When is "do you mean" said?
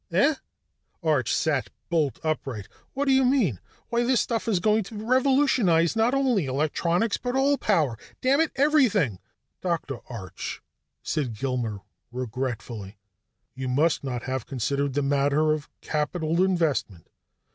3.05-3.59